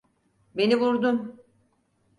[0.55, 1.39] Beni vurdun!